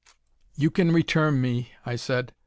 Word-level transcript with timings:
"You 0.55 0.71
can 0.71 0.91
return 0.91 1.39
me," 1.41 1.73
I 1.85 1.95
said. 1.95 2.33